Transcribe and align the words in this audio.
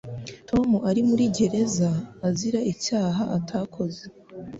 Tom 0.49 0.69
ari 0.89 1.01
muri 1.09 1.23
gereza 1.37 1.89
azira 2.27 2.59
icyaha 2.71 3.23
atakoze. 3.37 4.03